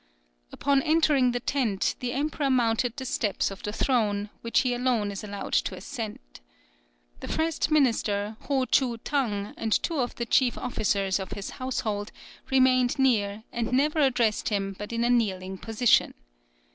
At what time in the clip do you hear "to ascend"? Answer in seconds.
5.53-6.17